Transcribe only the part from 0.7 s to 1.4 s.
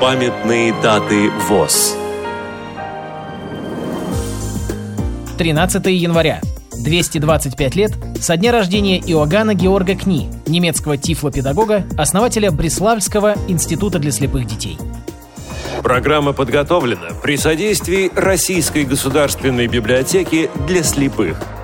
даты